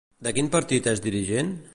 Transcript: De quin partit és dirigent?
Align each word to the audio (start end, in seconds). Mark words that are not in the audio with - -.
De 0.27 0.31
quin 0.37 0.49
partit 0.55 0.89
és 0.95 1.03
dirigent? 1.07 1.53